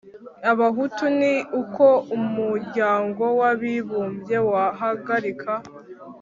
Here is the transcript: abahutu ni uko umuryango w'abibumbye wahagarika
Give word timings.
abahutu 0.51 1.03
ni 1.19 1.33
uko 1.61 1.85
umuryango 2.17 3.23
w'abibumbye 3.39 4.37
wahagarika 4.49 5.51